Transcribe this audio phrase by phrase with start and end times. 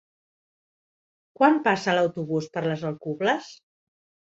[1.41, 3.57] Quan passa l'autobús per les Alcubles?